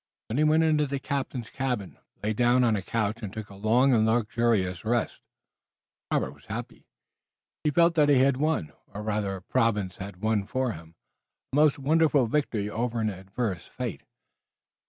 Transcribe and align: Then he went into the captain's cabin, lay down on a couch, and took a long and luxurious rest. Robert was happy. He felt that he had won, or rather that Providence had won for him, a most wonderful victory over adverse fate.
Then 0.29 0.39
he 0.39 0.43
went 0.43 0.63
into 0.63 0.87
the 0.87 0.97
captain's 0.97 1.51
cabin, 1.51 1.99
lay 2.23 2.33
down 2.33 2.63
on 2.63 2.75
a 2.75 2.81
couch, 2.81 3.21
and 3.21 3.31
took 3.31 3.51
a 3.51 3.55
long 3.55 3.93
and 3.93 4.03
luxurious 4.07 4.83
rest. 4.83 5.19
Robert 6.11 6.31
was 6.31 6.47
happy. 6.47 6.87
He 7.63 7.69
felt 7.69 7.93
that 7.93 8.09
he 8.09 8.17
had 8.17 8.37
won, 8.37 8.71
or 8.95 9.03
rather 9.03 9.35
that 9.35 9.49
Providence 9.49 9.97
had 9.97 10.23
won 10.23 10.47
for 10.47 10.71
him, 10.71 10.95
a 11.53 11.55
most 11.55 11.77
wonderful 11.77 12.25
victory 12.25 12.67
over 12.67 13.01
adverse 13.01 13.67
fate. 13.67 14.01